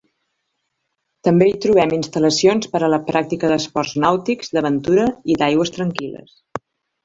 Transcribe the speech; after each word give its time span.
També 1.27 1.47
hi 1.49 1.59
trobem 1.65 1.93
instal·lacions 1.97 2.71
per 2.73 2.81
a 2.85 2.91
la 2.95 3.01
pràctica 3.11 3.53
d'esports 3.53 3.95
nàutics, 4.07 4.53
d'aventura 4.57 5.07
i 5.35 5.41
d'aigües 5.45 5.77
tranquil·les. 5.81 6.37